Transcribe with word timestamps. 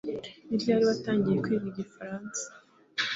Ni 0.47 0.55
ryari 0.61 0.83
watangiye 0.89 1.35
kwiga 1.43 1.65
igifaransa 1.71 2.43